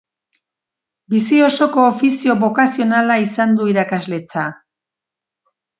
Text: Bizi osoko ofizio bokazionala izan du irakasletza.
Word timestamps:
Bizi 1.13 1.41
osoko 1.49 1.85
ofizio 1.91 2.37
bokazionala 2.45 3.21
izan 3.27 3.55
du 3.61 3.71
irakasletza. 3.75 4.51